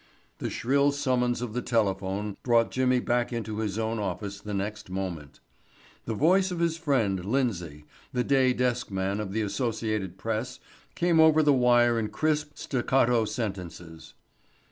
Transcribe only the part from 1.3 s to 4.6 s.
of the telephone brought Jimmy back into his own office the